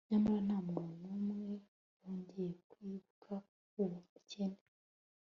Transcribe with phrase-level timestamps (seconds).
[0.09, 0.93] nyamara nta muntu
[1.25, 1.49] n'umwe
[1.99, 3.33] wongeye kwibuka
[3.81, 4.59] uwo mukene